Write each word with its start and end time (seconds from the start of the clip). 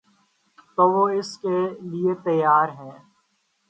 تو 0.77 0.83
وہ 0.93 1.03
اس 1.19 1.37
کے 1.37 1.57
لیے 1.81 2.13
تیار 2.23 2.67
ہیں 2.79 2.97